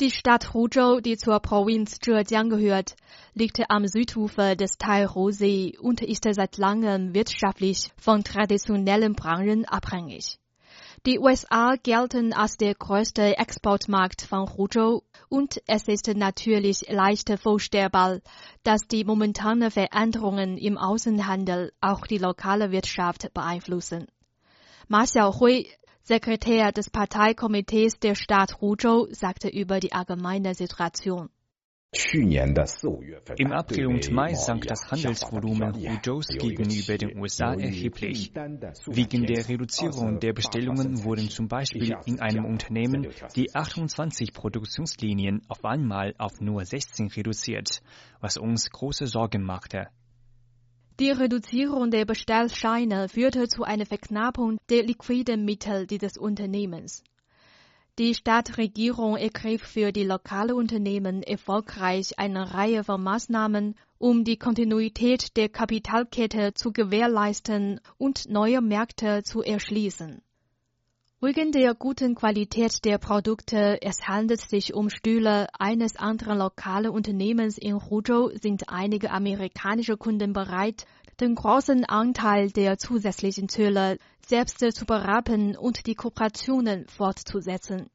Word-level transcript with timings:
Die 0.00 0.10
Stadt 0.10 0.52
Huzhou, 0.52 1.00
die 1.00 1.16
zur 1.16 1.38
Provinz 1.40 1.98
Zhejiang 2.00 2.48
gehört, 2.48 2.96
liegt 3.34 3.60
am 3.68 3.86
Südufer 3.86 4.56
des 4.56 4.78
Taihou-See 4.78 5.78
und 5.78 6.00
ist 6.00 6.24
seit 6.28 6.56
langem 6.56 7.14
wirtschaftlich 7.14 7.90
von 7.96 8.24
traditionellen 8.24 9.14
Branchen 9.14 9.64
abhängig. 9.66 10.38
Die 11.04 11.18
USA 11.18 11.74
gelten 11.82 12.32
als 12.32 12.56
der 12.56 12.74
größte 12.74 13.36
Exportmarkt 13.36 14.22
von 14.22 14.48
Huzhou 14.56 15.02
und 15.28 15.60
es 15.66 15.88
ist 15.88 16.08
natürlich 16.08 16.88
leicht 16.88 17.28
vorstellbar, 17.38 18.20
dass 18.62 18.86
die 18.86 19.04
momentanen 19.04 19.70
Veränderungen 19.70 20.58
im 20.58 20.78
Außenhandel 20.78 21.72
auch 21.80 22.06
die 22.06 22.18
lokale 22.18 22.70
Wirtschaft 22.72 23.32
beeinflussen. 23.34 24.06
Ma 24.88 25.04
Xiaohui, 25.04 25.68
Sekretär 26.04 26.72
des 26.72 26.90
Parteikomitees 26.90 28.00
der 28.00 28.16
Stadt 28.16 28.60
Huzhou, 28.60 29.06
sagte 29.12 29.48
über 29.48 29.78
die 29.78 29.92
allgemeine 29.92 30.52
Situation. 30.54 31.30
Im 33.36 33.52
April 33.52 33.86
und 33.86 34.10
Mai 34.10 34.34
sank 34.34 34.66
das 34.66 34.90
Handelsvolumen 34.90 35.74
Huzhous 35.74 36.26
gegenüber 36.26 36.98
den 36.98 37.16
USA 37.18 37.54
erheblich. 37.54 38.32
Wegen 38.86 39.26
der 39.26 39.48
Reduzierung 39.48 40.18
der 40.18 40.32
Bestellungen 40.32 41.04
wurden 41.04 41.28
zum 41.28 41.46
Beispiel 41.46 41.94
in 42.06 42.18
einem 42.18 42.46
Unternehmen 42.46 43.08
die 43.36 43.54
28 43.54 44.32
Produktionslinien 44.32 45.42
auf 45.46 45.64
einmal 45.64 46.14
auf 46.18 46.40
nur 46.40 46.64
16 46.64 47.08
reduziert, 47.08 47.80
was 48.20 48.38
uns 48.38 48.70
große 48.70 49.06
Sorgen 49.06 49.44
machte. 49.44 49.86
Die 51.02 51.10
Reduzierung 51.10 51.90
der 51.90 52.04
Bestellscheine 52.04 53.08
führte 53.08 53.48
zu 53.48 53.64
einer 53.64 53.86
Verknappung 53.86 54.58
der 54.70 54.84
liquiden 54.84 55.44
Mittel 55.44 55.84
dieses 55.88 56.16
Unternehmens. 56.16 57.02
Die 57.98 58.14
Stadtregierung 58.14 59.16
ergriff 59.16 59.62
für 59.62 59.90
die 59.90 60.04
lokalen 60.04 60.52
Unternehmen 60.52 61.24
erfolgreich 61.24 62.20
eine 62.20 62.54
Reihe 62.54 62.84
von 62.84 63.02
Maßnahmen, 63.02 63.74
um 63.98 64.22
die 64.22 64.36
Kontinuität 64.36 65.36
der 65.36 65.48
Kapitalkette 65.48 66.54
zu 66.54 66.72
gewährleisten 66.72 67.80
und 67.98 68.30
neue 68.30 68.60
Märkte 68.60 69.24
zu 69.24 69.42
erschließen. 69.42 70.22
Wegen 71.24 71.52
der 71.52 71.76
guten 71.76 72.16
Qualität 72.16 72.84
der 72.84 72.98
Produkte, 72.98 73.78
es 73.80 74.08
handelt 74.08 74.40
sich 74.40 74.74
um 74.74 74.90
Stühle 74.90 75.46
eines 75.56 75.94
anderen 75.94 76.38
lokalen 76.38 76.90
Unternehmens 76.90 77.58
in 77.58 77.76
Huzhou, 77.76 78.30
sind 78.36 78.64
einige 78.68 79.12
amerikanische 79.12 79.96
Kunden 79.96 80.32
bereit, 80.32 80.84
den 81.22 81.36
großen 81.36 81.84
Anteil 81.84 82.50
der 82.50 82.78
zusätzlichen 82.78 83.48
Zölle 83.48 83.96
selbst 84.26 84.58
zu 84.58 84.84
berappen 84.84 85.56
und 85.56 85.86
die 85.86 85.94
Kooperationen 85.94 86.88
fortzusetzen. 86.88 87.88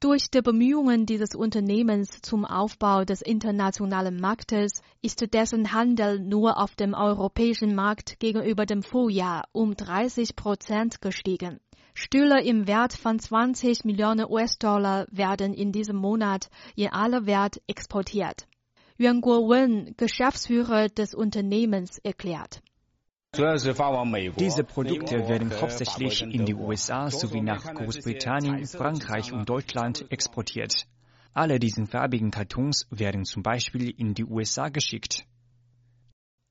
Durch 0.00 0.30
die 0.30 0.42
Bemühungen 0.42 1.06
dieses 1.06 1.36
Unternehmens 1.36 2.20
zum 2.22 2.44
Aufbau 2.44 3.04
des 3.04 3.22
internationalen 3.22 4.20
Marktes 4.20 4.82
ist 5.00 5.32
dessen 5.32 5.72
Handel 5.72 6.18
nur 6.18 6.58
auf 6.58 6.74
dem 6.74 6.92
europäischen 6.92 7.74
Markt 7.76 8.18
gegenüber 8.18 8.66
dem 8.66 8.82
Vorjahr 8.82 9.44
um 9.52 9.76
30 9.76 10.34
Prozent 10.34 11.00
gestiegen. 11.00 11.60
Stühle 11.94 12.42
im 12.42 12.66
Wert 12.66 12.94
von 12.94 13.20
20 13.20 13.84
Millionen 13.84 14.26
US-Dollar 14.28 15.06
werden 15.12 15.54
in 15.54 15.70
diesem 15.70 15.96
Monat 15.96 16.48
in 16.74 16.92
aller 16.92 17.26
Welt 17.26 17.62
exportiert. 17.68 18.48
Yuan 18.98 19.20
Guowen, 19.20 19.94
Geschäftsführer 19.98 20.88
des 20.88 21.14
Unternehmens, 21.14 21.98
erklärt. 21.98 22.62
Diese 23.34 24.64
Produkte 24.64 25.28
werden 25.28 25.52
hauptsächlich 25.60 26.22
in 26.22 26.46
die 26.46 26.54
USA 26.54 27.10
sowie 27.10 27.42
nach 27.42 27.74
Großbritannien, 27.74 28.66
Frankreich 28.66 29.34
und 29.34 29.46
Deutschland 29.46 30.10
exportiert. 30.10 30.86
Alle 31.34 31.58
diesen 31.58 31.86
farbigen 31.86 32.30
Kartons 32.30 32.86
werden 32.88 33.26
zum 33.26 33.42
Beispiel 33.42 33.90
in 33.90 34.14
die 34.14 34.24
USA 34.24 34.70
geschickt. 34.70 35.26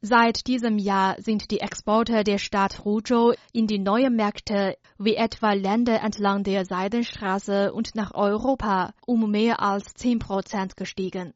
Seit 0.00 0.46
diesem 0.46 0.78
Jahr 0.78 1.20
sind 1.20 1.50
die 1.50 1.58
Exporte 1.58 2.22
der 2.22 2.38
Stadt 2.38 2.84
Huzhou 2.84 3.32
in 3.52 3.66
die 3.66 3.80
neuen 3.80 4.14
Märkte, 4.14 4.76
wie 4.96 5.16
etwa 5.16 5.54
Länder 5.54 6.00
entlang 6.00 6.44
der 6.44 6.64
Seidenstraße 6.64 7.72
und 7.72 7.96
nach 7.96 8.14
Europa, 8.14 8.92
um 9.04 9.28
mehr 9.28 9.60
als 9.60 9.94
10 9.94 10.20
Prozent 10.20 10.76
gestiegen. 10.76 11.34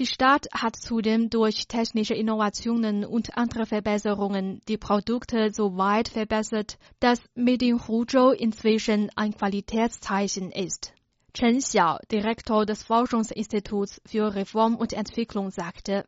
Die 0.00 0.06
Stadt 0.06 0.48
hat 0.54 0.76
zudem 0.76 1.28
durch 1.28 1.68
technische 1.68 2.14
Innovationen 2.14 3.04
und 3.04 3.36
andere 3.36 3.66
Verbesserungen 3.66 4.62
die 4.66 4.78
Produkte 4.78 5.52
so 5.52 5.76
weit 5.76 6.08
verbessert, 6.08 6.78
dass 7.00 7.20
Made 7.34 7.66
in 7.66 7.86
Huzhou 7.86 8.30
inzwischen 8.30 9.10
ein 9.14 9.34
Qualitätszeichen 9.34 10.52
ist. 10.52 10.94
Chen 11.34 11.58
Xiao, 11.58 11.98
Direktor 12.10 12.64
des 12.64 12.82
Forschungsinstituts 12.82 14.00
für 14.06 14.34
Reform 14.34 14.76
und 14.76 14.94
Entwicklung, 14.94 15.50
sagte, 15.50 16.06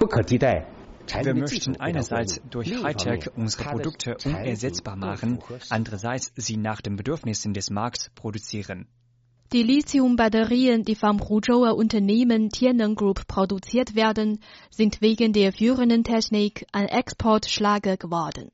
wir 0.00 1.34
möchten 1.36 1.76
einerseits 1.80 2.40
durch 2.50 2.82
Hightech 2.82 3.30
unsere 3.36 3.70
Produkte 3.70 4.16
unersetzbar 4.24 4.96
machen, 4.96 5.38
andererseits 5.70 6.32
sie 6.34 6.56
nach 6.56 6.80
den 6.80 6.96
Bedürfnissen 6.96 7.54
des 7.54 7.70
Markts 7.70 8.10
produzieren. 8.16 8.88
Die 9.56 9.62
Lithium-Batterien, 9.62 10.84
die 10.84 10.94
vom 10.94 11.18
Huzhouer 11.18 11.76
Unternehmen 11.76 12.50
Tianeng 12.50 12.94
Group 12.94 13.26
produziert 13.26 13.94
werden, 13.94 14.40
sind 14.68 15.00
wegen 15.00 15.32
der 15.32 15.50
führenden 15.50 16.04
Technik 16.04 16.66
ein 16.72 16.88
Exportschlager 16.88 17.96
geworden. 17.96 18.50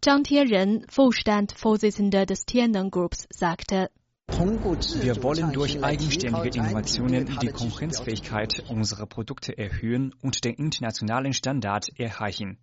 Zhang 0.00 0.24
Tianren, 0.24 0.84
Vorstandsvorsitzender 0.88 2.26
des 2.26 2.46
Tianeng 2.46 2.90
Groups, 2.90 3.28
sagte, 3.30 3.90
wir 4.32 5.22
wollen 5.22 5.52
durch 5.52 5.84
eigenständige 5.84 6.58
Innovationen 6.58 7.38
die 7.40 7.46
Konkurrenzfähigkeit 7.46 8.64
unserer 8.68 9.06
Produkte 9.06 9.56
erhöhen 9.56 10.16
und 10.20 10.44
den 10.44 10.54
internationalen 10.54 11.32
Standard 11.32 11.96
erreichen. 11.96 12.58